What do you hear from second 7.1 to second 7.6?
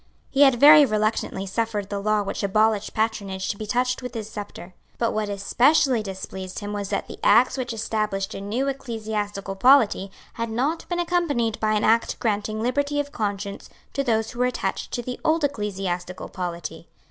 Acts